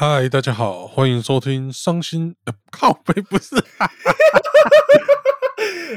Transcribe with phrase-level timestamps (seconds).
[0.00, 2.54] 嗨，大家好，欢迎收听《伤心》呃。
[2.70, 3.56] 靠背不是，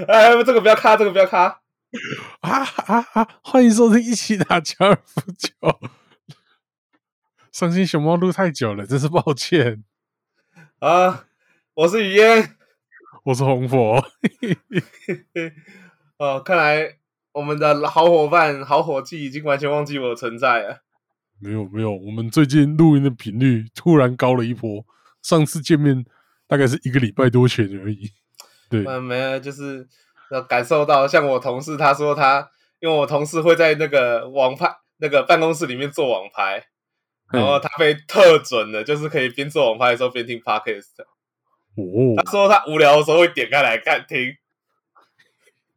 [0.07, 1.61] 哎，这个不要卡，这个不要卡
[2.39, 3.27] 啊啊啊！
[3.43, 5.79] 欢迎收听一起打高尔夫球。
[7.51, 9.83] 伤心熊猫录太久了，真是抱歉
[10.79, 11.27] 啊！
[11.75, 12.55] 我是雨嫣，
[13.25, 14.03] 我是红佛。
[16.17, 16.97] 哦，看来
[17.33, 20.81] 我们的好伙伴、好伙计已经完全忘记我的存在了。
[21.41, 24.85] 没有没有，我们最近录音的频率突然高了一波。
[25.21, 26.05] 上次见面
[26.47, 28.11] 大概是一个礼拜多前而已。
[28.69, 29.87] 对，嗯，没有，就是
[30.47, 32.49] 感受到，像我同事他说他，
[32.79, 36.63] 因为我同事会在那个网拍那个办公室里面做网拍，
[37.31, 41.01] 然后他被特准的，就是可以边做网拍的时候边听 podcast。
[41.75, 44.35] 哦，他说他无聊的时候会点开来看听。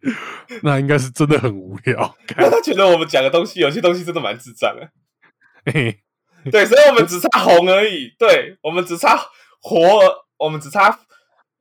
[0.63, 2.15] 那应该是真的很无聊。
[2.29, 4.83] 他觉得我们讲的东西，有些东西真的蛮智障的。
[4.83, 4.91] 嘿，
[5.65, 8.15] 对，所以我们只差红而已。
[8.19, 9.19] 对，我们只差
[9.61, 9.79] 活，
[10.37, 11.01] 我们只差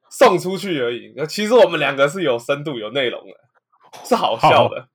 [0.10, 1.14] 送出去而已。
[1.28, 3.34] 其实我们两个是有深度、有内容的，
[4.06, 4.90] 是好笑的。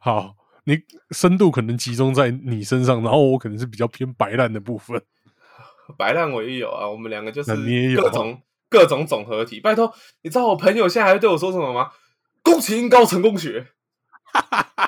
[0.00, 0.78] 好，你
[1.10, 5.02] 深度可能集中在你身上，然后我可能是比较偏白烂的部分。
[5.96, 7.54] 白烂我也有啊，我们两个就是
[7.96, 9.60] 各种各种总合体。
[9.60, 11.90] 拜托，你知道我朋友现在还对我说什么吗？
[12.42, 13.68] 宫崎英高成功学。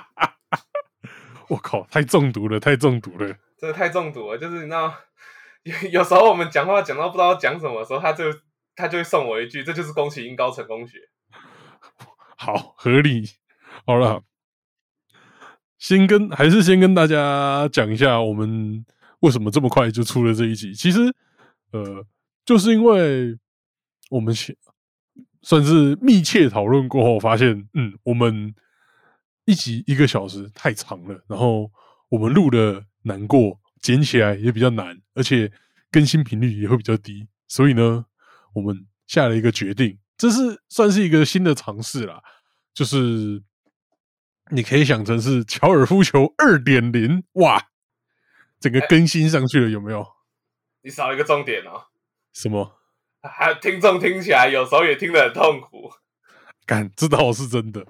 [1.49, 3.27] 我靠，太中毒了，太中毒了，
[3.59, 4.39] 真的太中毒了。
[4.39, 4.95] 就是你知道，
[5.63, 8.25] 有有时候我们讲话讲到不知道讲什么的时候，他就
[8.77, 10.99] 他就会送我一句：“这就是宫崎英高成功学。”
[12.37, 13.25] 好，合理。
[13.87, 14.23] 好了，
[15.79, 18.85] 先跟还是先跟大家讲一下，我们
[19.21, 20.75] 为什么这么快就出了这一集。
[20.75, 21.01] 其实，
[21.73, 22.05] 呃，
[22.45, 23.39] 就是因为
[24.11, 24.35] 我们
[25.43, 28.55] 算是密切讨论过后，发现，嗯，我们。
[29.49, 31.73] 一集一个小时太长了，然后
[32.11, 35.51] 我们录的难过，剪起来也比较难，而且
[35.91, 38.05] 更新频率也会比较低，所以呢，
[38.53, 42.23] 我们下了一个决定，这是算是一个新的尝试啦，
[42.75, 43.43] 就是
[44.51, 47.69] 你可以想成是乔尔夫球二点零，哇，
[48.61, 50.07] 整个更新上去了，有没有？
[50.83, 51.85] 你少一个重点哦。
[52.35, 52.79] 什么？
[53.23, 55.91] 还听众听起来有时候也听得很痛苦，
[56.67, 57.87] 敢知道是真的。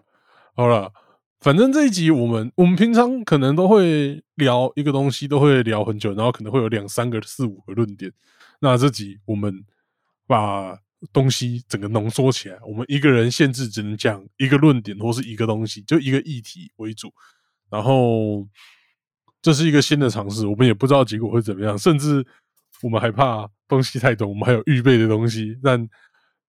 [0.54, 0.92] 好了。
[1.40, 8.12] 反正这一集我们我们平常可能都会聊一个东西，都会聊很久，然后可能会有两三个、四五个论点。
[8.58, 9.64] 那这集我们
[10.26, 10.76] 把
[11.12, 17.12] 东西整个浓缩起来，我们一个人限制只能讲一个论点或是一个东西，就一个议题为主。
[17.70, 18.44] 然后
[19.40, 22.26] 这是一个新的尝试，我们也不知道结果会怎么样，甚至
[22.82, 25.88] 我们还怕东西太多，我们还有预备的东西，但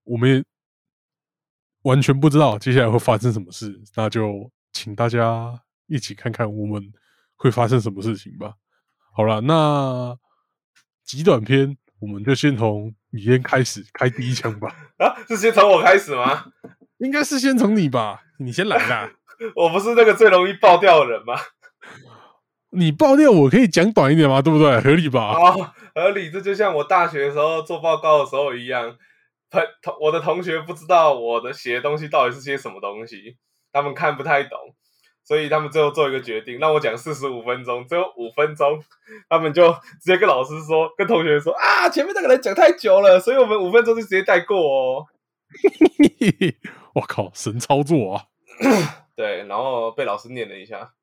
[0.04, 0.44] 我们也
[1.84, 4.52] 完全不知道接下来会发生什么事，那就。
[4.72, 6.92] 请大家一起看看我们
[7.36, 8.54] 会发生什么事情吧。
[9.16, 10.18] 好了，那
[11.04, 14.74] 极短篇我们就先从雨烟开始开第一枪吧。
[14.98, 16.46] 啊，是先从我开始吗？
[17.00, 19.12] 应该是先从你吧，你先来啦。
[19.56, 21.36] 我不是那个最容易爆掉的人吗？
[22.72, 24.42] 你爆掉我可以讲短一点吗？
[24.42, 24.80] 对不对？
[24.82, 25.34] 合理吧？
[25.34, 26.30] 哦，合理。
[26.30, 28.96] 这就像我大学的时候做报告的时候一样，
[29.50, 33.38] 同同我的同学不知道我的写的东西到底是些什么东西。
[33.72, 34.76] 他们看不太懂，
[35.24, 38.84] 所以他们最后做一个决定，让我讲四十五分钟，只有五分钟，
[39.30, 45.06] 他们就直接跟老师说，跟同学说啊，前面那个人讲太久了，所以我们五分钟就直接带过哦。
[46.94, 48.26] 我靠，神操作啊！
[49.16, 50.94] 对，然后被老师念了一下。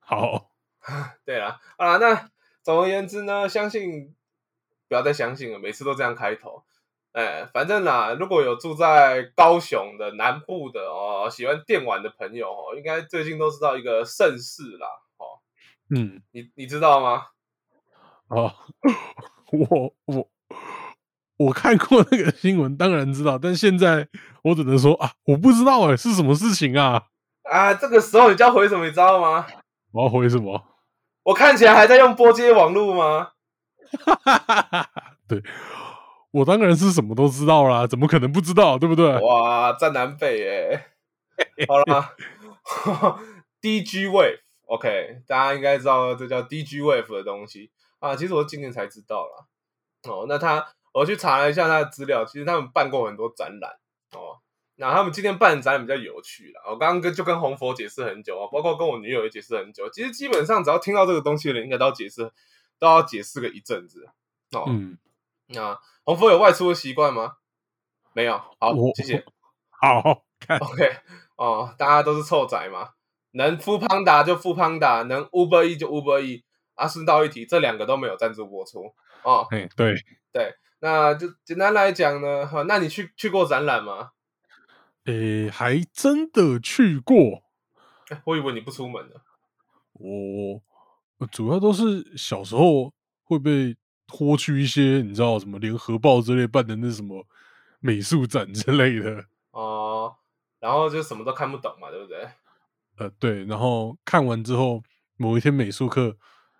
[0.00, 0.50] 好，
[1.24, 2.30] 对了，啊，那
[2.62, 4.14] 总而言之呢，相信
[4.88, 6.64] 不要再相信了，每次都这样开头。
[7.12, 14.86] 哎，反正啦，如果有住在高雄的南部的哦，喜欢电玩的朋友哦，应该最近都知道一个盛世啦，
[15.16, 15.40] 哦，
[15.90, 17.26] 嗯，你你知道吗？
[18.28, 18.52] 哦，
[19.50, 20.28] 我我
[21.38, 24.06] 我看过那个新闻，当然知道，但现在
[24.42, 27.04] 我只能说啊，我不知道哎，是什么事情啊？
[27.50, 28.84] 啊，这个时候你要回什么？
[28.84, 29.46] 你知道吗？
[29.92, 30.62] 我要回什么？
[31.24, 33.30] 我看起来还在用拨接网络吗？
[35.26, 35.42] 对。
[36.30, 38.78] 我当然是什么都知道啦，怎么可能不知道？
[38.78, 39.18] 对不对？
[39.20, 40.86] 哇，在南北哎，
[41.68, 42.14] 好了，
[43.62, 48.14] DG Wave，OK，大家应该知道这叫 DG Wave 的东西啊。
[48.14, 49.46] 其实我今年才知道啦。
[50.10, 53.78] 哦，那他我去查了一下他的资料，其实他们办过很多展览
[54.12, 54.38] 哦。
[54.76, 56.62] 那他们今天办的展览比较有趣啦。
[56.70, 59.90] 我刚刚跟就跟红佛解释很久啊，包括跟我女友也解释很久。
[59.90, 62.30] 其实基本上只要听到这个东西的人，应该都要解释，
[62.78, 64.08] 都要解释个一阵子
[64.52, 64.66] 哦。
[64.68, 64.96] 嗯，
[65.48, 65.78] 那。
[66.04, 67.34] 红夫有外出的习惯吗？
[68.14, 68.38] 没有。
[68.58, 69.24] 好，谢谢。
[69.68, 70.22] 好
[70.60, 70.96] ，OK。
[71.36, 72.90] 哦，大家都是臭仔嘛，
[73.32, 76.44] 能富胖达就富胖达，能 Uber E 就 Uber E。
[76.74, 79.46] 啊，顺道一提，这两个都没有赞助播出哦。
[79.50, 79.94] 哎，对，
[80.32, 84.12] 对，那就简单来讲呢，哈，那你去去过展览吗？
[85.06, 87.42] 诶，还真的去过。
[88.10, 89.16] 哎我以为你不出门呢。
[89.94, 90.62] 我
[91.18, 93.76] 我主要都是小时候会被
[94.08, 97.24] 拖去一些你知道什么联合报之类办的那什么
[97.78, 99.26] 美术展之类的。
[99.52, 100.16] 哦，
[100.58, 102.28] 然后就什么都看不懂嘛，对不对？
[102.96, 104.82] 呃，对，然后看完之后，
[105.16, 106.16] 某一天美术课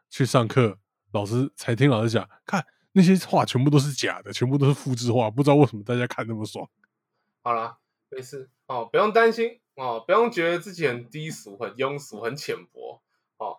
[0.09, 0.79] 去上课，
[1.13, 6.69] 老师才听老师讲，看那些画全部都是假的，全部都是复制画，不知道为什么大家看那么爽。
[7.43, 7.79] 好啦，
[8.11, 13.03] 没事哦，不用担心哦，不用觉得自己很低俗、很庸俗、很浅薄
[13.39, 13.57] 哦。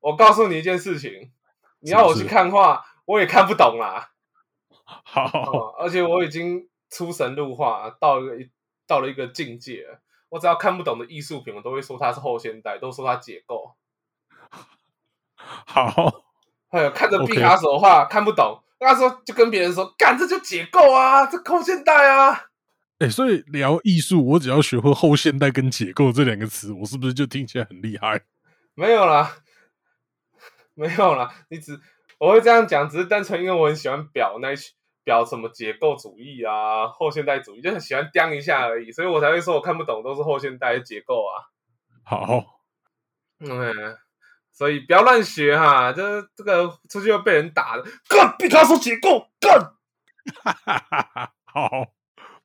[0.00, 1.30] 我告诉你一件事情，
[1.80, 4.12] 你要我去看画，我也看不懂啦。
[4.84, 8.48] 好，哦，而且我已经出神入化，到了一
[8.86, 10.00] 到了一个境界了。
[10.28, 13.74] 我只要看不懂的艺术品，我都会说它是后现代，都说它解构。
[15.36, 16.22] 好，
[16.70, 22.46] 还有看着毕卡索画看不懂，那时候就跟别人说：“干，这就解构啊，这后现代啊。
[23.00, 28.22] 哎、所以聊艺术，我只要学会后现代跟解构这两个词，我是不是就听起来很厉害？”
[28.74, 29.36] 没有啦，
[30.74, 31.80] 没有啦，你只
[32.20, 34.56] 我会这样讲，只是单纯因为我很喜欢表那一
[35.02, 41.48] 表什么解构主义啊、后现代主义，就很喜欢刁一下而已，所以我才会说我看不懂都是后现代的结构啊。
[42.04, 42.60] 好，
[43.38, 43.96] 嗯，
[44.52, 47.84] 所以不要乱学哈，这这个出去会被人打的。
[48.06, 49.72] 干毕卡索解构，干
[51.46, 51.70] 好，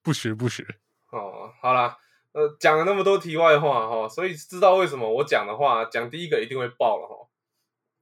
[0.02, 0.66] 不学不学。
[1.12, 1.98] 哦，好啦，
[2.32, 7.28] 呃，讲了那么多题外话哈，所以知道为什么我讲的话，讲第一个一定会爆了哈。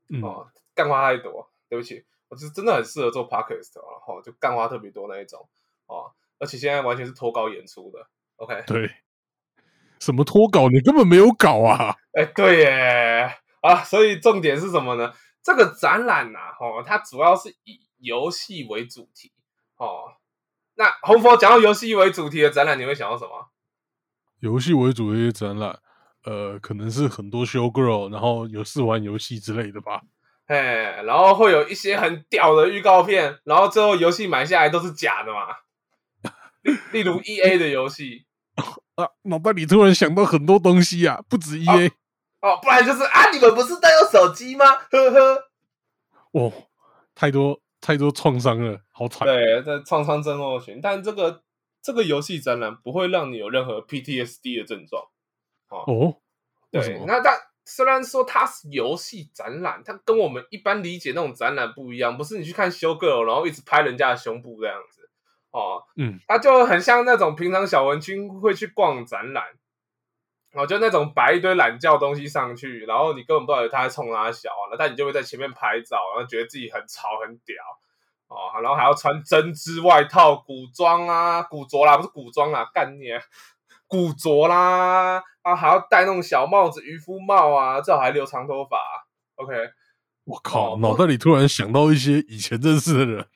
[0.10, 5.50] 嗯，哦，干话太多，对不起，我是真的很适合做 podcast 哦，哈，就干话特别多那一种
[5.88, 8.08] 哦，而且现在完全是脱稿演出的。
[8.36, 8.92] OK，对，
[10.00, 11.96] 什么脱稿，你根本没有稿啊！
[12.14, 15.12] 哎，对耶，啊，所以重点是什么呢？
[15.42, 19.32] 这个展览呐、哦，它主要是以游戏为主题
[19.78, 20.14] 哦。
[20.76, 23.50] 那红佛讲到游戏为主题的展览，你会想到什么？
[24.42, 25.80] 游戏为主题的展览，
[26.24, 30.04] 呃，可能是很多 show girl，然后有试玩游戏之类的吧。
[30.48, 35.48] 哎，然后会有一些很屌的预告片，然后最后游戏买下来都是假的嘛。
[36.64, 38.26] 例例如 E A 的游戏
[38.96, 41.88] 啊，脑袋里突然想到很多东西啊，不止 E A
[42.42, 44.66] 哦，不然就是啊，你们不是都有手机吗？
[44.92, 45.50] 呵呵。
[46.32, 46.52] 哦，
[47.16, 49.26] 太多太多创伤了，好惨。
[49.28, 51.44] 对，这创伤症候群，但这个
[51.82, 55.04] 这个游戏展览不会让你有任何 PTSD 的症状。
[55.70, 56.18] 哦，
[56.72, 57.06] 对，么？
[57.08, 65.10] 那但虽然说它是游戏展览，它跟我们一般理解那种展览不一样，不是你去看修 girl 然后一直拍人家的胸部这样子
[65.52, 69.46] 哦，嗯，它就很像那种平常小文君会去逛展览，
[70.54, 77.56] 哦，就那种摆一堆懒觉东西上去，然后你根本不知道他在冲哪小啊，但你就会在前面拍照，然后觉得自己很潮很屌
[78.28, 83.22] 哦，然后还要穿针织外套、古装啊、古着啦，不是古装啦，干你啊！
[83.94, 88.76] 古着啦，啊，还要戴那种小帽子、渔夫帽啊，最好还留长头发、
[89.36, 89.54] OK，
[90.24, 93.28] 我靠，哦脑袋里突然想到一些以前认识的人。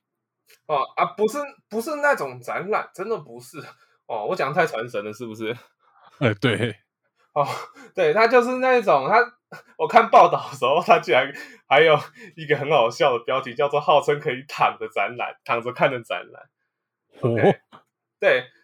[0.65, 1.37] 哦啊，不是
[1.69, 3.59] 不是那种展览，真的不是
[4.07, 5.55] 哦，我讲得太传神了，是不是？
[6.17, 6.75] 哎，对，
[7.33, 7.47] 哦，
[7.93, 9.19] 对，他就是那种他，
[9.77, 11.31] 我看报道的时候，他居然
[11.67, 11.99] 还有
[12.35, 16.49] 一个很好笑的标题，叫做“号称可以躺着展览，躺着看的展览”。
[17.21, 17.35] 哦，
[18.19, 18.56] 对，那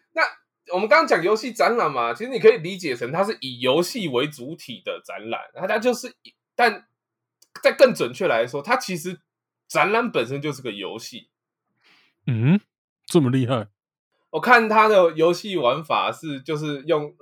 [0.74, 6.88] 我们刚刚讲游戏展览嘛，其实你可以理解成它是以游戏为主体的展览，那它就是以，但
[7.62, 9.20] 在更准确来说，它其实
[9.68, 11.30] 展览本身就是个游戏。
[12.26, 12.60] 嗯，
[13.06, 13.68] 这么厉害？
[14.30, 17.14] 我看它的游戏玩法是就是用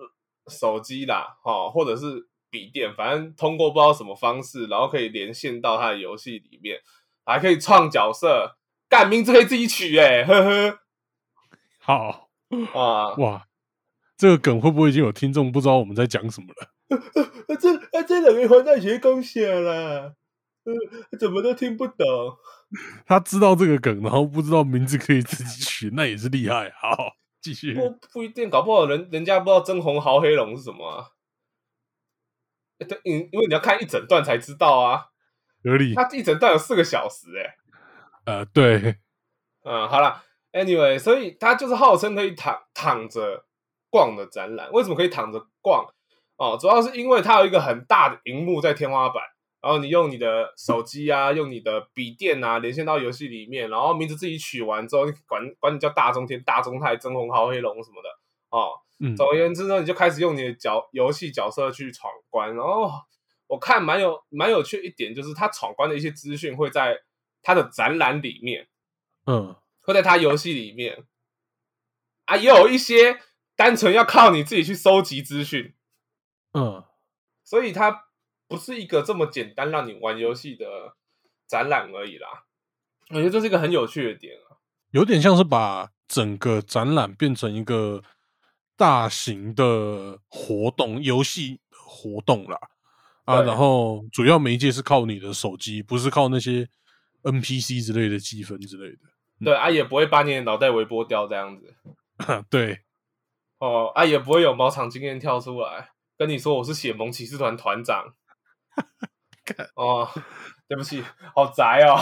[0.47, 6.81] 手机啦，哈、或者是笔电，反正通过不知道什么方式，然后可以连线到它的游戏里面，
[7.27, 8.57] 还可以创角色，
[8.89, 10.79] 干名字可以自己取、欸，呵呵，
[11.79, 12.31] 好
[12.75, 13.47] 啊，哇，
[14.17, 16.73] 这个梗会不会已经有听众不知道我们在讲什么了？
[17.49, 20.15] 啊这啊这两个环大学恭喜啦，
[20.65, 22.07] 呃，怎么都听不懂。
[23.07, 26.71] 他知道这个梗，然后不知道名字可以自己取，那也是厉害。
[26.71, 27.75] 好，继续。
[27.75, 31.07] 不不一定，搞不好人人家不知道真红豪黑龙是什么啊。
[32.79, 35.07] 欸对，因因为你要看一整段才知道啊，
[35.63, 35.95] 合理。
[35.95, 37.55] 他一整段有四个小时、欸，
[38.25, 38.97] 呃，对，
[39.65, 43.45] 嗯，好啦 a n y w a y 所以它就是号称可以躺躺着
[43.91, 44.71] 逛的展览。
[44.73, 45.87] 为什么可以躺着逛？
[46.37, 49.23] 哦，主要是因为它有一个很大的荧幕在天花板，
[49.61, 58.09] 然后你用你的手机啊，用你的笔电啊，连线到游戏里面，然后名字自己取完之后，你管管你叫大中天、大中泰、真红豪黑龙什么的
[58.51, 58.73] 哦。
[58.99, 62.55] 嗯，总而言之呢，你就开始用你的角游戏角色去闯关。
[62.55, 62.91] 然后
[63.47, 66.97] 我看蛮有蛮有趣一点，就是他闯关的一些资讯会在
[67.43, 68.67] 他的展览里面，
[69.27, 71.05] 嗯，会在他游戏里面
[72.25, 73.21] 啊，也有一些
[73.55, 75.75] 单纯要靠你自己去收集资讯，
[76.53, 76.83] 嗯，
[77.45, 78.07] 所以它
[78.49, 80.97] 不是一个这么简单让你玩游戏的
[81.47, 82.45] 展览而已啦。
[83.11, 84.57] 我觉得这是一个很有趣的点啊。
[84.91, 88.03] 有点像是把整个展览变成一个
[88.77, 92.59] 大型的活动，游戏活动啦。
[93.25, 96.69] 啊，然后主要媒介是靠你的手机，不是靠那些
[97.23, 99.12] NPC 之类的积分之类的。
[99.45, 101.75] 对啊，也不会把你的脑袋微波掉这样子
[102.49, 102.81] 对，
[103.59, 108.15] 哦，啊，也不会有毛场经验跳出来跟你说我是血盟骑士团团长。
[109.75, 110.09] 哦，
[110.69, 111.99] 对不起，好宅哦。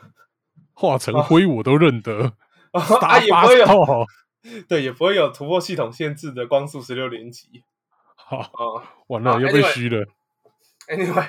[0.72, 2.32] 化成灰我都认得。
[2.72, 4.06] 啊，也不会有有。
[4.66, 7.64] 对，也不会有突破系统限制的光速十六连击
[8.16, 8.94] 好，啊。
[9.08, 10.06] 完了，好又被虚了。
[10.88, 11.28] Anyway，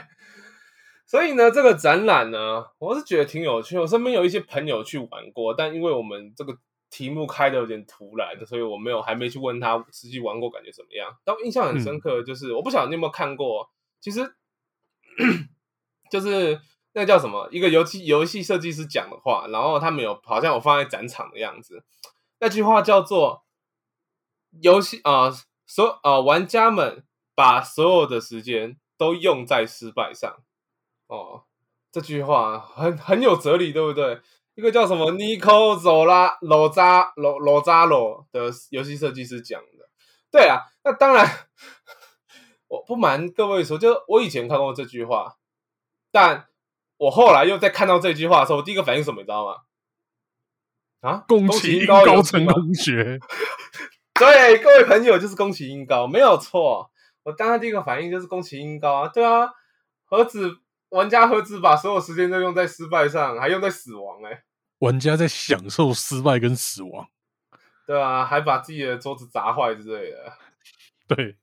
[1.07, 3.77] 所以呢，这个展览呢，我是觉得挺有趣。
[3.77, 6.57] 我身边有一些朋友去玩过，但因为我们这个
[6.89, 11.15] 题目开的有点突然，所以我没有还没去问他实际玩过感觉怎么样。
[11.23, 13.69] 但我印象很深刻就是，我不晓得你有没有看过，
[14.01, 14.35] 其实
[16.09, 16.59] 就是
[16.93, 21.83] 那叫什么，一个游戏游戏设计师讲的话，然后他们有好像有放在展场的样子。
[22.39, 23.43] 那句话叫做
[24.61, 25.31] “游戏啊、
[25.67, 30.35] 所啊、玩家们把所有的时间都用在失败上。”
[31.07, 31.43] 哦，
[31.91, 34.19] 这句话很很有哲理，对不对？
[34.55, 39.89] 一个叫什么 Nico Zola 罗扎罗罗扎罗的游戏设计师讲的。
[40.31, 41.47] 对啊，那当然，
[42.67, 45.35] 我不瞒各位说，就我以前看过这句话，
[46.11, 46.47] 但
[46.97, 49.55] 我后来又在看到这句话的时候，我第一个反应是什么，你知道吗？
[51.01, 53.19] 啊，宫崎英英高高成有吗功学，
[54.17, 56.89] 对，各位朋友，就是宫崎英高，没有错。
[57.23, 59.49] 我当然第一个反应就是宫崎英高啊，对啊，
[60.05, 60.57] 何止
[60.95, 64.43] 玩家何止把所有时间都用在失败上，还用在死亡哎、
[64.79, 67.09] 玩家在享受失败跟死亡。
[67.85, 70.33] 对啊，还把自己的桌子砸坏之类的，
[71.07, 71.35] 对，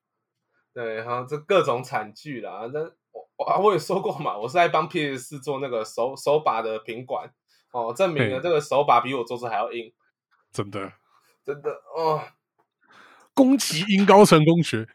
[0.73, 2.68] 对，然后，这各种惨剧啦。
[2.73, 2.80] 那
[3.12, 7.30] 我我我也说过嘛，我是在帮 PS 四做那个手手把的品管。
[7.73, 9.92] 哦，证明了这个手把比我桌子还要硬，
[10.50, 10.92] 真的，
[11.44, 12.23] 真的哦。
[13.35, 14.87] 宫崎英高成功学，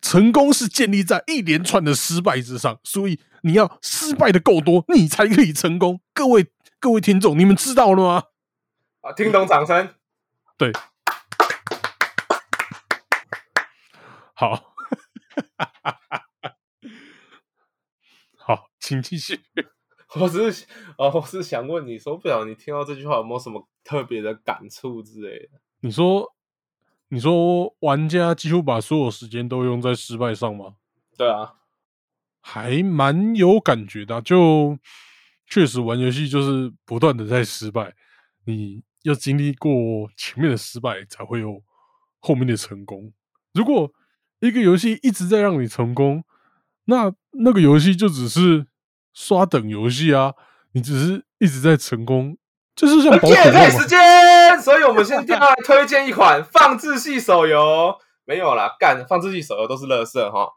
[0.00, 6.00] 成功是建立在一连串的失败之上，所以你要失败的够多，你才可以成功。
[6.12, 6.46] 各位
[6.78, 8.24] 各位听众，你们知道了吗？
[9.00, 9.94] 啊，听懂掌声。
[10.58, 10.72] 对，
[14.34, 14.74] 好，
[18.38, 19.40] 好，请继续。
[20.20, 25.60] 我只是哦，我是想问你说，不晓得你听到这句话有没有什么特别的感触之类的？
[25.80, 26.34] 你说，
[27.08, 30.74] 你说玩家几乎把所有时间都用在失败上吗？
[31.16, 31.54] 对啊，
[32.40, 34.78] 还蛮有感觉的啊、就
[35.46, 37.94] 确实玩游戏就是不断的在失败，
[38.44, 39.70] 你要经历过
[40.16, 41.62] 前面的失败，才会有
[42.18, 43.12] 后面的成功。
[43.54, 43.92] 如果
[44.40, 46.24] 一个游戏一直在让你成功，
[46.86, 48.66] 那那个游戏就只是
[49.14, 50.34] 刷等游戏啊，
[50.72, 52.36] 你只是一直在成功，
[52.74, 53.98] 就是像宝可梦嘛夜配时间，
[54.66, 57.96] 所以我们先要来推荐一款放置系手游。
[58.24, 60.48] 没有啦，干放置系手游都是垃圾哈。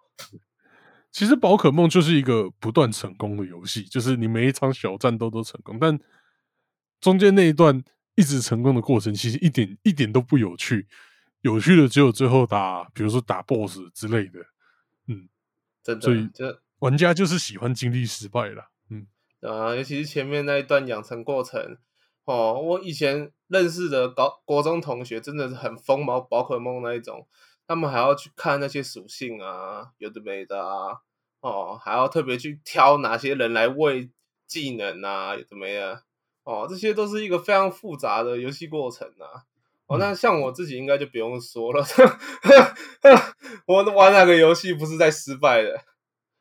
[1.11, 5.99] 其实宝可梦就是一个不断成功的游戏，就是你每一场小战斗都成功，但
[6.99, 7.83] 中间那一段
[8.15, 10.87] 一直成功的过程，其实一点一点都不有趣。
[11.41, 14.39] 有趣的只有最后打，比如说打 BOSS 之类的。
[15.83, 18.69] 真所以的，就玩家就是喜欢经历失败啦。
[18.89, 19.05] 嗯，
[19.41, 21.77] 啊，尤其是前面那一段养成过程
[22.25, 27.27] 哦，我以前认识的高国中同学真的是很疯毛宝可梦那一种，
[27.67, 30.99] 他们还要去看那些属性啊，有的没的啊，
[31.41, 34.09] 哦，还要特别去挑哪些人来喂
[34.45, 36.03] 技能啊，有的没的，
[36.43, 39.43] 哦，这些都是一个非常复杂的游戏过程啊。
[39.87, 41.83] 哦，那像我自己应该就不用说了，
[43.65, 45.81] 我玩哪个游戏不是在失败的？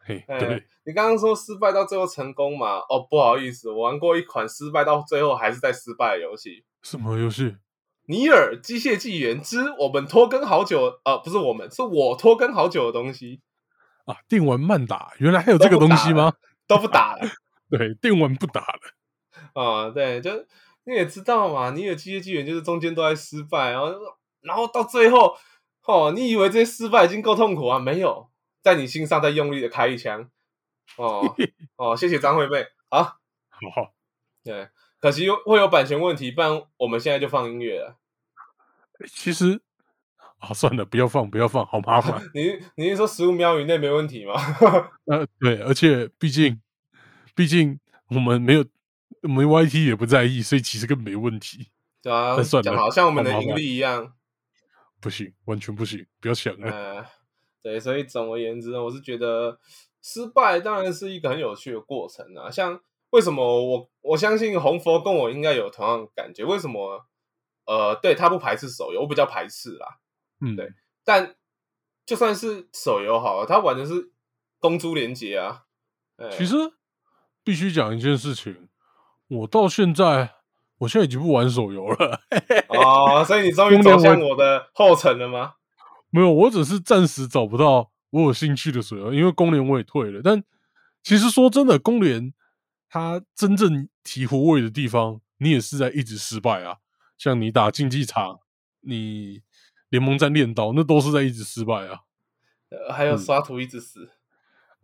[0.00, 2.78] 嘿，哎对，你刚刚说失败到最后成功嘛？
[2.88, 6.48] 哦，不好意思，我玩过一款失败到最后还是在失败的游戏，
[6.82, 7.56] 《什么游戏？
[8.06, 13.42] 尼尔：机械纪元之我们拖更好久，呃，不是我们，是我拖更好久的东西
[14.06, 16.32] 啊，电玩慢打，原来还有这个东西吗？
[16.66, 17.28] 都不打了
[17.68, 18.80] 对，电玩不打了。
[19.52, 20.30] 啊、对，就
[20.84, 23.92] 你也知道嘛，尼尔：机械纪元就是中间都在失败，然后
[24.40, 25.36] 然后到最后，
[25.84, 27.78] 哦，你以为这些失败已经够痛苦啊？
[27.78, 28.30] 没有，
[28.62, 30.30] 在你心上再用力的开一枪，
[30.96, 31.36] 哦
[31.76, 33.18] 哦，谢谢张惠妹，啊。
[33.74, 33.94] 好，
[34.42, 34.68] 对，
[35.00, 37.98] 可惜会有版权问题，不然我们现在就放音乐了。
[39.06, 39.60] 其实
[40.38, 42.22] 啊，算了，不要放，不要放，好麻烦。
[42.34, 44.34] 你你是说十五秒以内没问题吗？
[45.06, 46.60] 呃，对，而且毕竟
[47.34, 47.78] 毕竟
[48.08, 48.64] 我们没有
[49.22, 51.70] 我们 YT 也不在意，所以其实根本没问题。
[52.02, 54.14] 对啊，那算了好像我们的盈利一样。
[55.00, 56.70] 不行，完全不行，不要想了。
[56.70, 57.06] 呃，
[57.62, 59.58] 对，所以总而言之呢，我是觉得
[60.02, 62.50] 失败当然是一个很有趣的过程啊。
[62.50, 67.04] 像为什么我我相信红佛跟我应该有同样的感觉，为什么？
[67.66, 69.98] 呃，对他不排斥手游，我比较排斥啦。
[70.40, 70.72] 嗯，对
[71.04, 71.36] 但
[72.06, 74.12] 就算是手游好了，他玩的是
[74.58, 75.64] 公猪连接啊。
[76.16, 76.54] 哎其实
[77.44, 78.70] 必须讲一件事情，
[79.28, 80.36] 我到现在，
[80.78, 82.20] 我现在已经不玩手游了。
[82.68, 85.56] 哦，所以你终于走向我的后尘了吗？
[86.08, 90.20] 没有，我只是暂时找不到我有兴趣的手游，因为公联我也退了。
[90.22, 90.42] 但
[91.02, 92.32] 其实说真的，公联
[92.88, 96.78] 它真正提活位的地方，你也是在一直失败啊。
[97.16, 98.40] 像你打竞技场，
[98.80, 99.42] 你
[99.88, 102.00] 联盟战练刀，那都是在一直失败啊。
[102.70, 104.10] 呃还有嗯刷图一直死。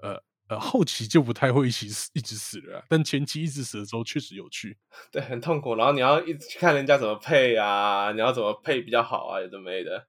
[0.03, 4.77] 呃呃，后期就不太会一起死，一直死了啊、但前期一直死的时候确实有趣。
[5.11, 5.75] 对，很痛苦。
[5.75, 10.07] 然后你要一直去看人家怎么配啊，你要怎么配比较好啊，有的没的。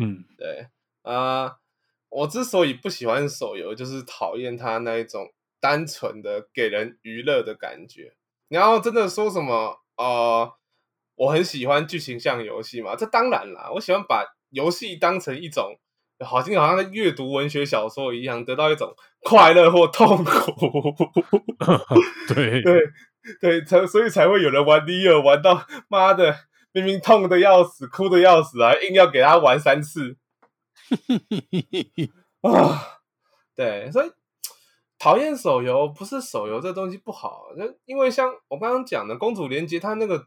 [0.00, 0.68] 嗯，对
[1.02, 1.56] 啊、
[2.14, 8.12] 我之所以不喜欢手游，就是讨厌它那一种单纯的给人娱乐的感觉。
[8.48, 10.52] 你要真的说什么呃，
[11.14, 12.94] 我很喜欢剧情向游戏嘛？
[12.94, 15.78] 这当然啦，我喜欢把游戏当成一种，
[16.22, 20.94] 好像好像在阅读文学小说一样，得到一种快乐或痛苦。
[22.28, 22.80] 对，对
[23.40, 26.36] 对，才所以才会有人玩尼尔玩到妈的，
[26.72, 30.18] 明明痛的要死，哭的要死啊，硬要给他玩三次
[32.42, 33.00] 啊！
[33.54, 34.10] 对，所以
[34.98, 40.26] 讨厌手游不是手游这东西不好，那因为像我刚刚讲的《公主连接》，它那个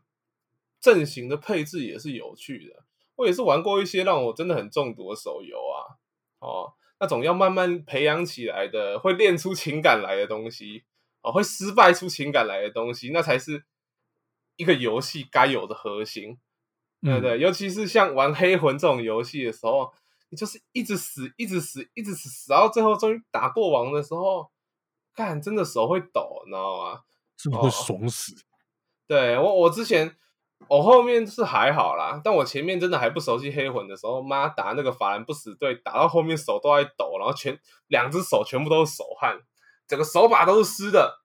[0.80, 2.84] 阵型的配置也是有趣的。
[3.16, 5.96] 我也是玩过一些让我真的很中毒的手游啊，
[6.40, 10.84] 哦，那种要慢慢培养起来的，会练出情感来的东西。
[11.22, 13.64] 哦，会失败出情感来的东西，那才是
[14.58, 16.38] 一个游戏该有的核心，
[17.02, 17.40] 对不对？
[17.40, 19.92] 尤其是像玩黑魂这种游戏的时候，
[20.30, 24.50] 你就是一直死，一直死，一直死，死到最后终于打过王的时候，
[25.14, 27.02] 看真的手会抖，你知道吗？
[27.38, 28.34] 真的会爽死。
[29.08, 30.16] 对我，我之前
[30.68, 39.42] 我后面是还好啦，但我前面真的还不熟悉黑魂的时候，妈打那个法兰不死队，打到后面手都在抖，然后全两只手全部都是手汗，
[39.88, 41.22] 整个手把都是湿的。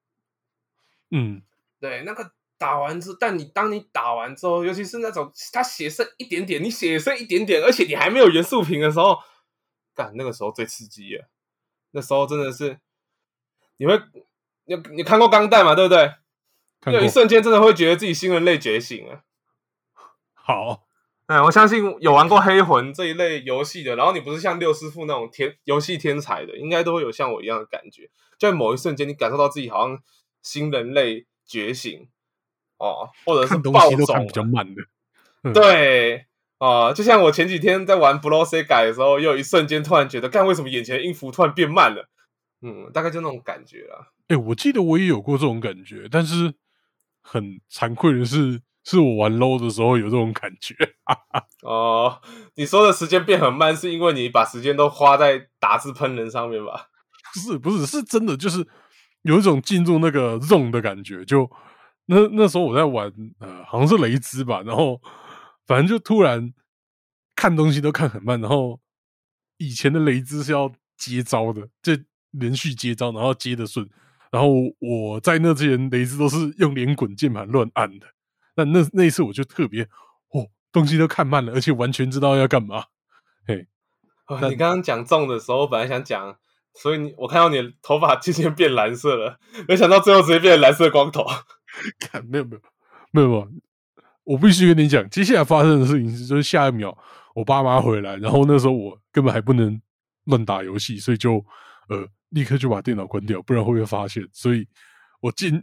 [1.11, 1.43] 嗯，
[1.79, 9.19] 对，那个打完之，但你当你打完之后，尤其是那种他血剩一点点，你血剩一点点，而且你还没有元素瓶的时候，
[9.95, 11.27] 干那个时候最刺激了。
[11.93, 12.79] 那时候真的是，
[13.79, 13.99] 你会，
[14.67, 15.75] 你你看过钢弹嘛？
[15.75, 16.13] 对不对？
[16.93, 19.23] 有一瞬间真的会觉得自己新人类觉醒了。
[20.35, 20.85] 好，
[21.27, 30.03] 哎，我相信有玩过黑魂这一类游戏的，然后你不是像六师傅那种天游戏天才的，应该都会有像我一样的感觉，就在某一瞬间，你感受到自己好像
[30.43, 32.09] 新人类觉醒
[32.81, 34.83] 哦，或者是暴走西都看比较慢的。
[35.43, 36.27] 嗯对
[36.59, 42.11] 啊、就像我前几天在玩 Blow C 改的时候，又有一瞬间突然觉得，干为什么眼前的音符突然变慢了？
[42.61, 44.09] 嗯，大概就那种感觉啦。
[44.29, 46.53] 哎、我记得我也有过这种感觉，但是
[47.23, 50.75] 很惭愧的是，是我玩 low 的时候有这种感觉。
[51.65, 52.21] 哦，
[52.57, 56.89] 你说的时间变很慢，是因为你把时间都花在打字喷人上面吧？
[57.33, 58.67] 不是不是，是真的，就是
[59.23, 61.25] 有一种进入那个 zone 的感觉。
[61.25, 61.51] 就
[62.07, 65.01] 那那时候我在玩，呃，好像是雷兹吧，然后
[65.67, 66.53] 反正就突然
[67.37, 68.81] 看东西都看很慢，然后
[69.59, 71.93] 以前的雷兹是要接招的，就
[72.33, 73.89] 连续接招，然后接的顺。
[74.33, 78.07] 然后我在那之前雷兹都是用连滚键盘乱按的，
[78.57, 79.83] 那那那一次我就特别
[80.31, 82.85] 哦，东西都看慢了，而且完全知道要干嘛。
[83.47, 83.67] 嘿，
[84.27, 86.37] 哦你刚刚讲中的时候，我本来想讲，
[86.75, 91.25] 所以你我看到你头发渐渐变蓝色了，没想到最后直接变蓝色光头。
[92.01, 92.63] 看，没有没有
[93.13, 93.49] 没有没有，
[94.25, 96.97] 我必须跟你讲，接下来发生的事情是，就是下一秒
[97.35, 99.81] 我爸妈回来，然后那时候我根本还不能
[100.25, 101.45] 乱打游戏，所以就
[101.89, 104.27] 呃立刻就把电脑关掉，不然会被发现。
[104.33, 104.67] 所以
[105.21, 105.61] 我进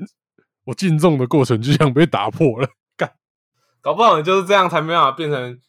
[0.66, 3.12] 我进重的过程就像被打破了，干
[3.82, 5.60] 搞不好你就是这样才没办法变成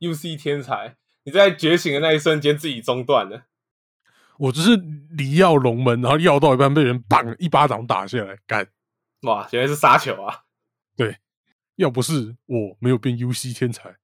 [0.00, 0.96] UC 天才。
[1.24, 3.42] 你在觉醒的那一瞬间自己中断了。
[4.38, 4.74] 我就是
[5.10, 8.66] 离药龙门，然后药到一半被人绑一巴掌打下来，干。
[9.22, 10.44] 哇，原来是杀球啊！
[10.96, 11.18] 对
[11.76, 13.96] 要不是我没有变 UC 天才，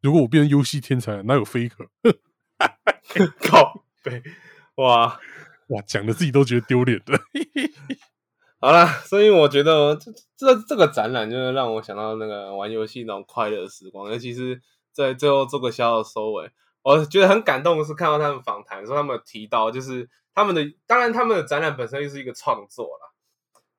[0.00, 1.88] 如果我变成 UC 天才，哪有 faker？
[3.40, 4.22] 靠对，
[4.76, 5.20] 哇，
[5.68, 7.18] 哇，讲的自己都觉得丢脸的。
[8.60, 16.50] 好啦，所以我觉得这这这个展览就是让我想到那个玩游戏那种快乐的时光，尤其是在最后做个小小的收尾。
[16.82, 23.11] 我觉得很感动的是看到他们访谈说他们有提到，就是他们的当然他们的展览本身就是一个创作啦，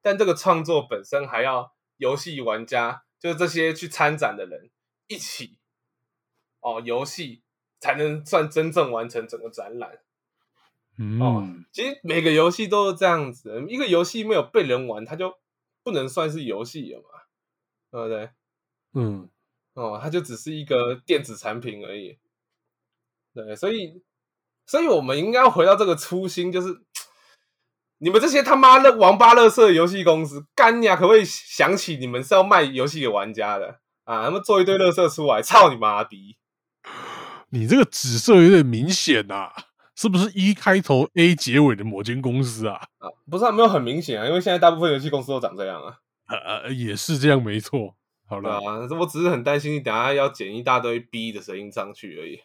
[0.04, 4.70] 但这个创作本身还要游戏玩家，就是这些去参展的人
[5.08, 5.58] 一起
[6.60, 7.42] 哦，游戏
[7.80, 10.00] 才能算真正完成整个展览。
[11.20, 15.40] 哦嗯，其实每个游戏都是这样子，一个游戏没有被人玩，它就
[15.82, 17.08] 不能算是游戏了嘛，
[17.90, 18.30] 对不对？
[18.94, 19.28] 嗯，
[19.74, 22.20] 哦，它就只是一个电子产品而已。
[23.34, 24.04] 对，所以，
[24.68, 26.83] 所以我们应该要回到这个初心，就是
[28.04, 30.94] 你们这些他妈的王八乐色游戏公司，干呀！
[30.94, 34.26] 可不可以想起你们是要卖游戏给玩家的啊？
[34.26, 36.36] 他们做一堆乐色出来， 操你妈逼！
[37.52, 39.54] 你这个紫色有点明显啊，
[39.96, 42.76] 是不是一开头 A 结尾的某间公司啊？
[42.98, 45.96] 啊，不是、啊，没有很明显啊，因为现在大部分游戏公司都长这样啊。
[46.28, 47.96] 呃，也是这样，没错。
[48.28, 52.42] 好了，对啊，我只是很担心你等下要剪一大堆 B 的声音上去而已。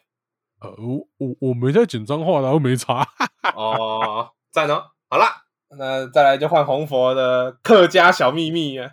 [0.61, 3.05] 呃，我我我没在剪脏话，然后没查。
[3.55, 4.91] 哦，赞哦！
[5.09, 5.43] 好啦，
[5.77, 8.91] 那再来就换红佛的客家小秘密啊。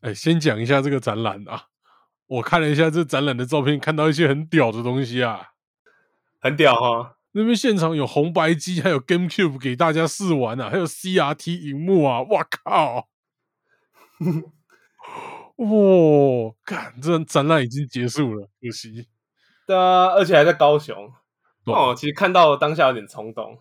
[0.00, 1.64] 哎，先讲一下这个展览啊。
[2.26, 5.52] 我看了一下这展览的照片，看到一些很屌的东西啊，
[6.40, 7.16] 很屌哈。
[7.32, 13.08] 那边现场有红白机，还有 GameCube 给大家试玩啊，还有 CRT 荧幕啊，哇靠！
[15.56, 19.08] 哇，看这展览已经结束了，可惜。
[19.66, 21.10] 对啊，而且还在高雄。
[21.64, 23.58] 哦，其实看到当下有点冲动，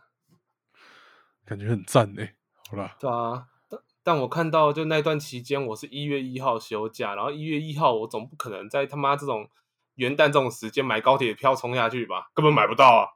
[1.47, 2.35] 感觉很赞哎。
[2.69, 9.49] 好啦，对啊，但但我看到就那段期间，我是一月一号休假，然后一月一号我总不可能在他妈这种
[9.95, 12.29] 元旦这种时间买高铁票冲下去吧？
[12.33, 13.07] 根本买不到啊！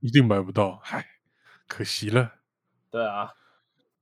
[0.00, 1.04] 一定买不到，嗨，
[1.66, 2.34] 可惜了。
[2.88, 3.32] 对啊，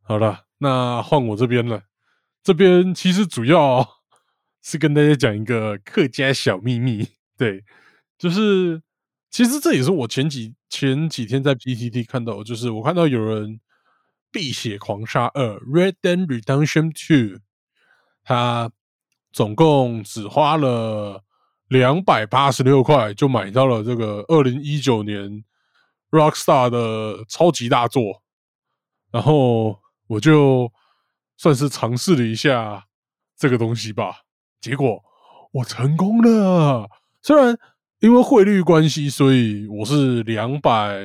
[0.02, 1.84] 好了，那换我这边了。
[2.42, 4.00] 这边其实主要
[4.62, 7.64] 是跟大家讲一个客家小秘密，对，
[8.16, 8.82] 就是
[9.30, 13.50] 其实这也是我前几前几天在 PTT 看到，就是我看到有人
[14.30, 17.38] 《碧血狂杀二 Red Dead Redemption Two》，
[18.22, 18.70] 他
[19.32, 21.24] 总共只花了
[21.68, 25.44] 两百八十六块就买到了这个二零一九年
[26.10, 28.22] Rockstar 的超级大作，
[29.10, 30.72] 然后我就
[31.36, 32.86] 算是尝试了一下
[33.36, 34.22] 这个东西吧，
[34.60, 35.04] 结果
[35.52, 36.88] 我成功了。
[37.22, 37.58] 虽然
[38.00, 40.98] 因为汇率关系，所以我是两百，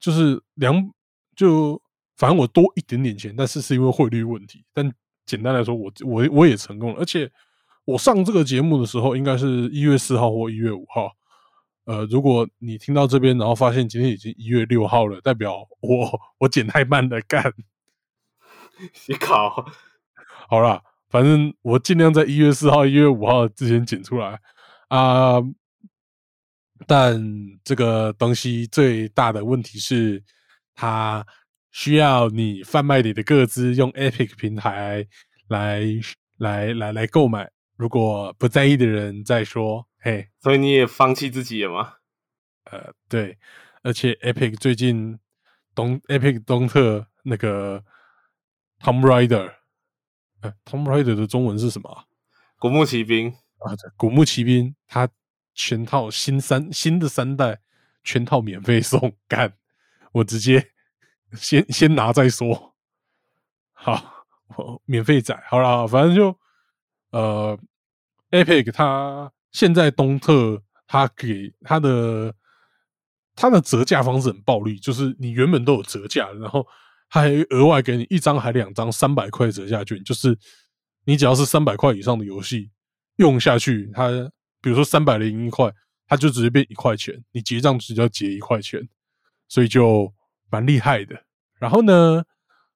[0.00, 0.90] 就是两
[1.36, 1.82] 就
[2.16, 4.64] 反正我多一点点钱，但是是因为汇率问题。
[4.72, 4.92] 但
[5.26, 7.30] 简单来说，我我我也成功了，而且
[7.84, 11.10] 我上这个节目的时候应该是一月四号或一月五号。
[11.84, 17.52] 呃，如果你听到这边，然后发现今天已经一月六号了，代表我我剪太慢了，干。
[19.08, 19.66] 你靠，
[20.48, 24.40] 好啦，反正我尽量在一月四号、一月五号之前剪出来
[24.88, 25.40] 啊、
[26.86, 27.20] 但
[27.64, 30.22] 这个东西最大的问题是，
[30.74, 31.26] 它
[31.72, 35.08] 需要你贩卖你的个资用 Epic 平台
[35.48, 35.82] 来
[36.38, 37.50] 来来来购买。
[37.76, 41.94] 如果不在意的人再说，嘿，所以你也放弃自己了吗？
[42.70, 43.36] 呃，对，
[43.82, 45.18] 而且 Epic 最近
[45.74, 47.82] 东 Epic 东特那个
[48.80, 49.54] Tom Rider，
[50.42, 52.04] 呃，Tom Rider 的中文是什么啊？
[52.58, 55.08] 古墓奇兵，啊，对古墓奇兵，它
[55.54, 57.60] 全套新三新的三代
[58.04, 59.54] 全套免费送，干，
[60.12, 60.71] 我直接
[61.34, 62.74] 先先拿再说。
[63.72, 64.26] 好，
[64.84, 66.38] 免费载，好啦，反正就
[67.10, 67.58] 呃
[68.30, 72.34] ，Epic 它现在东特它给它的
[73.34, 76.66] 它的折价方式很暴力，就是你原本都有折价，然后
[77.08, 80.38] 它还额外给你一张还两张三百块折价券，就是
[81.04, 82.70] 你只要是三百块以上的游戏
[83.16, 84.10] 用下去，它
[84.60, 85.72] 比如说三百零一块，
[86.06, 88.88] 它就直接变一块钱，你结账只要结一块钱，
[89.48, 90.12] 所以就
[90.52, 91.24] 蛮厉害的。
[91.58, 92.22] 然后呢，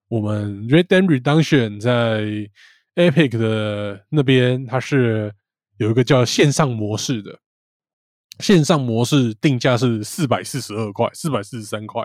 [0.09, 2.51] 我们 Red Dead Redemption 在
[2.95, 5.35] Epic 的那边，它是
[5.77, 7.39] 有一个叫线上模式的，
[8.39, 12.03] 线上模式定价是四百四十二块，四百四十三块，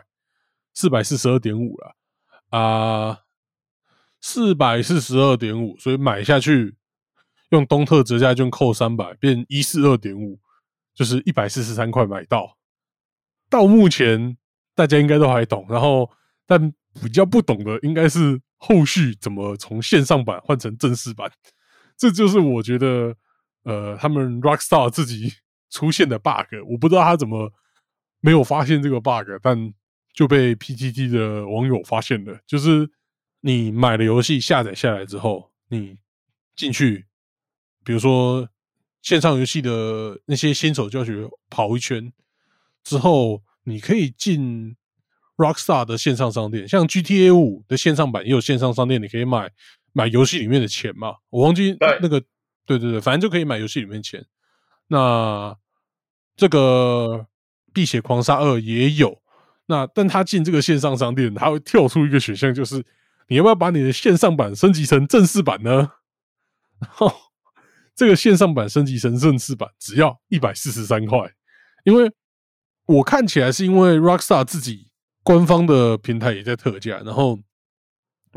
[0.73, 1.95] 四百四十二点五了
[2.49, 3.19] 啊，
[4.19, 6.75] 四百四十二点五，所以买下去
[7.51, 10.37] 用东特折价券扣三百，变一四二点五，
[10.93, 12.57] 就是一百四十三块买到。
[13.49, 14.37] 到目前
[14.81, 16.09] 大家应该都还懂，然后
[16.47, 21.31] 但比较不懂的应该是后续怎么从线上版换成正式版，
[21.95, 23.15] 这就是我觉得
[23.61, 25.35] 呃他们 Rockstar 自己
[25.69, 27.53] 出现的 bug，我不知道他怎么
[28.21, 29.71] 没有发现这个 bug，但
[30.15, 32.89] 就被 PTT 的网友发现了，就是
[33.41, 35.99] 你买了游戏下载下来之后，你
[36.55, 37.05] 进去，
[37.83, 38.49] 比如说
[39.03, 42.11] 线上游戏的那些新手教学跑一圈，
[42.83, 44.75] 之后，你可以进
[45.37, 49.49] Rockstar 的线上商店，像 GTA 五的线上版也有线上商店，你可以买
[49.93, 51.15] 买游戏里面的钱嘛。
[51.29, 52.21] 我忘记那个，
[52.65, 54.25] 对对对，反正就可以买游戏里面的钱。
[54.87, 55.55] 那
[56.35, 57.25] 这个
[57.73, 59.21] 《碧血狂杀二》也有，
[59.67, 62.85] 那但他进这个线上商店，他会跳出一个选项，就是
[63.27, 65.91] 你要不要把你的线上版升级成正式版呢？
[66.79, 67.13] 然后
[67.95, 71.31] 这个线上版升级成正式版只要一百四十三块，
[71.83, 72.11] 因为
[72.85, 74.89] 我看起来是因为 Rockstar 自己
[75.23, 77.39] 官方的平台也在特价，然后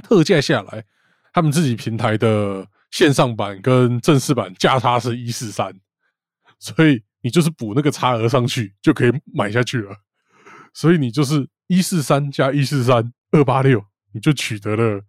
[0.02, 0.84] 特价下来，
[1.32, 5.80] 他们自己平台的线上版跟正式版价差是一四三，
[6.58, 9.96] 所以你就是补那个差额上去就可以买下去了。
[10.72, 15.02] 所以你就是一四三加一四三二八六，你就取得了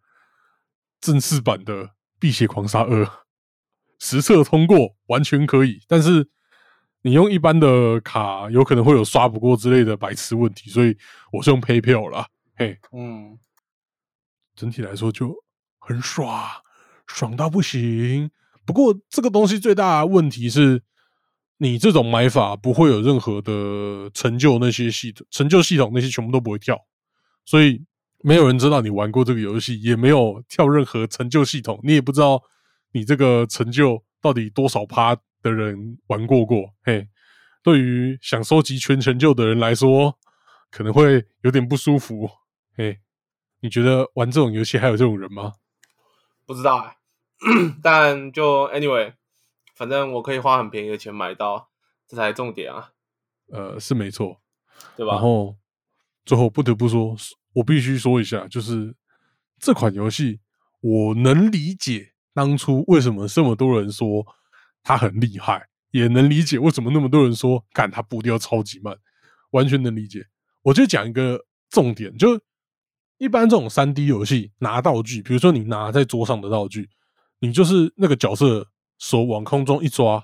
[1.01, 1.85] 正式版的
[2.19, 3.03] 《碧血狂杀二》，
[3.99, 5.81] 实测通过完全可以。
[5.87, 6.29] 但是
[7.05, 10.97] 你用一般的卡，有可能会有刷不过之类的白痴问题，所以
[11.31, 12.27] 我是用 PayPal 啦。
[12.55, 13.37] 嘿，嗯，
[14.55, 15.31] 整体来说就
[15.77, 16.43] 很爽，
[17.05, 18.31] 爽到不行。
[18.65, 20.81] 不过这个东西最大的问题是，
[21.59, 26.75] 你这种买法不会有任何的成就，那些系统成就系统那些全部都不会跳，
[27.45, 27.85] 所以
[28.23, 32.41] 没有人知道你玩过这个游戏，也没有跳任何成就系统，你也不知道
[32.93, 35.15] 你这个成就到底多少趴
[35.49, 36.73] 的人玩过过。
[36.83, 37.07] 嘿，
[37.61, 40.17] 对于想收集全成就的人来说，
[40.71, 42.29] 可能会有点不舒服。
[42.75, 42.99] 嘿，
[43.59, 45.53] 你觉得玩这种游戏还有这种人吗？
[46.45, 46.97] 不知道哎、
[47.81, 49.13] 但就 anyway，
[49.75, 51.69] 反正我可以花很便宜的钱买到，
[52.07, 52.91] 这才重点啊，
[53.51, 54.41] 呃，是没错。
[54.97, 55.13] 对吧？
[55.13, 55.55] 然后
[56.25, 57.15] 最后不得不说，
[57.53, 58.93] 我必须说一下，就是
[59.57, 60.41] 这款游戏，
[60.81, 64.25] 我能理解当初为什么这么多人说
[64.85, 68.95] 它很厉害，也能理解为什么那么多人说干他步调超级慢，
[69.49, 70.27] 完全能理解。
[70.61, 72.39] 我就讲一个重点，就
[73.17, 76.87] 一般这种三 D 游戏拿道具，比如说你拿在桌上的道具，
[77.39, 78.67] 你就是那个角色
[78.99, 80.23] 手往空中一抓，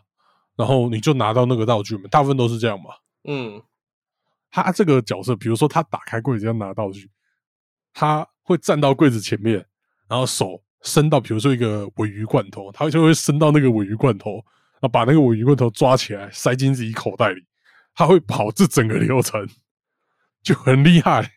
[0.56, 2.92] 然后你就拿到那个道具嘛，大部分都是这样嘛。
[3.24, 3.64] 嗯，
[4.52, 7.10] 他这个角色，比如说他打开柜子要拿道具，
[7.94, 9.66] 他会站到柜子前面，
[10.08, 17.46] 然后手伸到，比如说一个尾鱼罐头，他就会伸到那个尾鱼罐头，然后把那个尾鱼罐头抓起来塞进自己口袋里，
[17.94, 19.48] 他会跑这整个流程，
[20.42, 21.34] 就很厉害，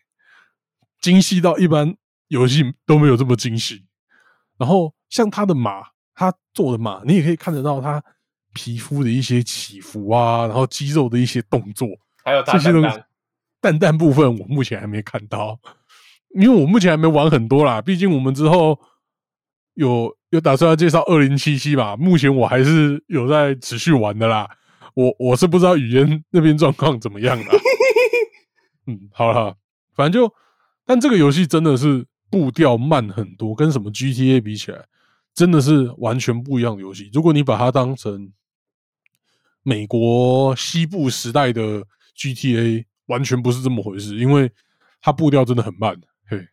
[0.99, 1.95] 精细到一般
[2.29, 3.85] 游戏都没有这么精细。
[4.57, 5.83] 然后像他的马，
[6.15, 8.03] 他做的马，你也可以看得到他
[8.53, 11.87] 皮肤的一些起伏啊，然后肌肉的一些动作，
[12.23, 12.97] 还有这些东西，
[13.61, 15.59] 蛋蛋部分我目前还没看到，
[16.33, 17.81] 因为我目前还没玩很多啦。
[17.81, 18.79] 毕竟我们之后
[19.75, 24.49] 有有打算要介绍二零七七吧，目前我还是有在持续玩的啦。
[24.93, 27.47] 我我是不知道语言那边状况怎么样啦。
[28.87, 29.57] 嗯，好了，
[29.93, 30.33] 反正就，
[30.85, 34.85] 但这个游戏真的是步调慢很多，跟什么 GTA 比起来，
[35.33, 37.09] 真的是完全不一样的游戏。
[37.11, 38.31] 如果你把它当成
[39.63, 41.85] 美国西部时代的
[42.15, 44.51] GTA，完全不是这么回事，因为
[45.01, 46.47] 它步调真的很慢，嘿，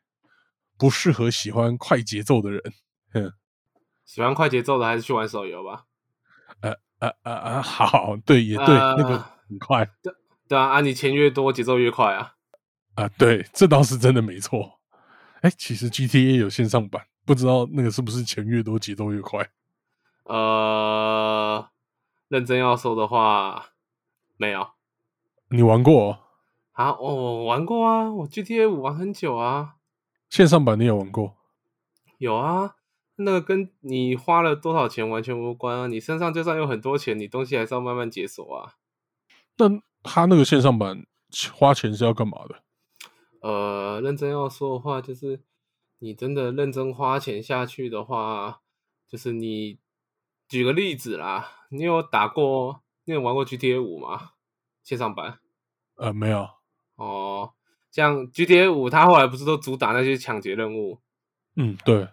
[0.77, 2.61] 不适合喜欢快节奏的人。
[3.14, 3.33] 嗯，
[4.05, 5.85] 喜欢快节奏的还是去玩手游吧。
[6.98, 9.88] 啊啊啊，好，对，也对，那个啊很快
[10.48, 12.35] 对啊，啊，你钱越多，节奏越快啊。
[12.94, 14.79] 啊，对，这倒是真的没错。
[15.40, 19.48] 哎，其实 GTA 有线上版，不知道那个是不是钱越多节奏越快？
[20.25, 21.68] 呃，
[22.29, 23.70] 认真要说的话，
[24.37, 24.68] 没有
[25.48, 26.18] 你玩过、哦、
[26.75, 26.90] 啊。
[26.90, 29.75] 哦，我玩过啊，我 GTA 五玩很久啊。
[30.31, 30.79] 线上版？
[30.79, 31.37] 你有玩过？
[32.18, 32.77] 有啊，
[33.25, 35.87] 那个跟你花了多少钱完全无关啊。
[35.87, 38.75] 你身上就算有很多钱，你东西还是要慢慢解锁啊。
[39.57, 39.69] 那
[40.03, 41.07] 他那个线上版
[41.53, 42.63] 花钱是要干嘛的？
[43.41, 45.41] 呃，认真要说的话，就是
[45.99, 48.61] 你真的认真花钱下去的话，
[49.09, 49.79] 就是你
[50.49, 54.31] 举个例子啦，你有打过，你有玩过 GTA 五吗？
[54.83, 55.39] 线上版
[55.97, 56.49] 呃，没有。
[56.97, 57.53] 哦，
[57.91, 61.01] 像 GTA 五，它后来不是都主打那些抢劫任务？
[61.57, 62.09] 嗯，对，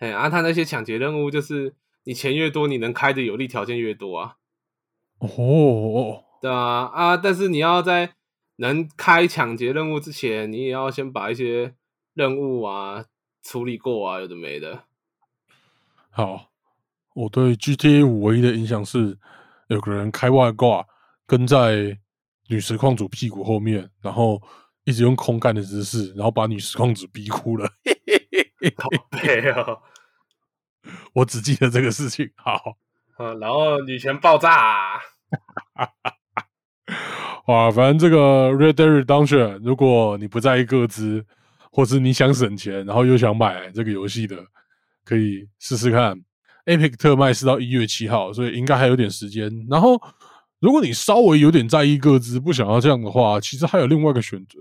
[0.00, 4.36] 哎，啊，他那些抢劫任务就是你钱越多，你能开的有利条件越多啊。
[5.18, 8.14] 哦，对啊，啊，但是你要在
[8.56, 11.74] 能开抢劫任务之前，你也要先把一些
[12.14, 13.04] 任务啊
[13.42, 14.84] 处理过啊，有的没的。
[16.08, 16.50] 好，
[17.14, 19.18] 我对 GTA 五唯一的印象是
[19.68, 20.86] 有个人开外挂
[21.26, 21.98] 跟在
[22.48, 24.40] 女实况主屁股后面，然后
[24.84, 27.70] 一直用空干的姿势，然后把女实况主逼哭了。
[28.76, 29.80] 靠背哦，
[31.14, 32.30] 我只记得这个事情。
[32.36, 32.76] 好，
[33.16, 35.00] 啊，然后女权爆炸、啊，
[37.46, 41.24] 啊，反正这个 Red Dead Redemption，如果你不在意个资，
[41.70, 44.36] 或是你想省钱，然后又想买这个游戏的，
[45.04, 46.20] 可以试试看。
[46.66, 49.50] Epic 特卖是到一月七号，所以应该还有点时间。
[49.68, 50.00] 然后，
[50.60, 54.58] 如果你稍微有点在意个资，不想要这样的话，其实还有另外一个选择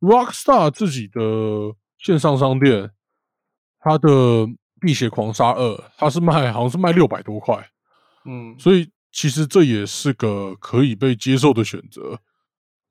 [0.00, 1.20] ，Rockstar 自己的
[1.98, 2.90] 线上商店，
[3.78, 4.08] 它的
[4.80, 7.70] 《碧血狂杀二》，它是卖好像是卖六百多块，
[8.24, 12.20] 嗯，所以其实这也是个可以被接受的选择。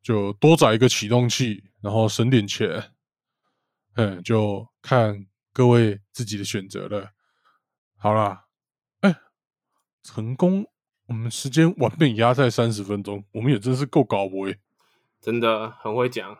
[0.03, 2.91] 就多载一个启动器，然后省点钱，
[3.95, 7.11] 嗯，就看各位自己的选择了。
[7.97, 8.45] 好啦，
[9.01, 9.13] 哎，
[10.03, 10.65] 成功，
[11.07, 14.47] 我们时间完美压在三十分钟，我们也真是够高不？
[15.19, 16.37] 真的很会讲。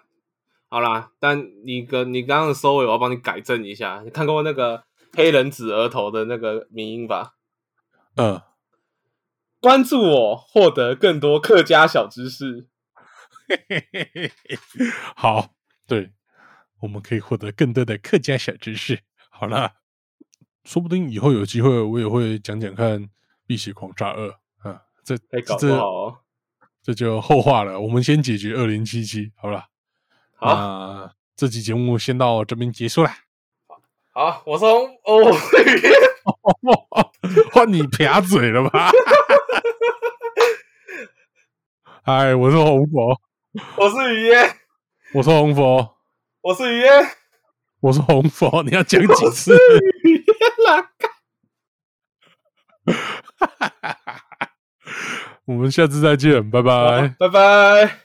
[0.70, 4.02] 好啦，但你跟你刚刚的收尾，我要帮你改正一下。
[4.06, 4.86] 你看过那个
[5.18, 7.34] 黑人指额头的那个名音吧？
[8.18, 8.40] 嗯，
[9.60, 12.68] 关注我，获得更多客家小知识。
[15.18, 15.56] 好，
[15.88, 16.12] 对，
[16.82, 19.00] 我们可以获得更多的客家小知识。
[19.32, 19.78] 好了，
[20.64, 23.04] 说不定以后有机会，我也会讲讲看
[23.48, 24.28] 《碧血狂杀二》
[24.70, 24.84] 啊。
[25.04, 25.68] 这这
[26.84, 27.80] 这就后话了。
[27.80, 29.66] 我们先解决二零七七，好了。
[30.36, 33.10] 好，这期节目先到这边结束了。
[34.18, 34.68] 好，我从
[35.04, 35.30] 哦，
[37.54, 38.90] 换你撇嘴了吧？
[42.04, 43.22] 嗨， 我是红佛。
[43.76, 44.56] 我是雨烟，
[45.14, 45.98] 我是红佛，
[46.42, 46.92] 我是雨烟，
[47.80, 49.56] 我是红佛，你要讲几次？
[50.04, 50.90] 雨烟啦！
[55.46, 57.96] 我们下次再见，拜拜，拜拜。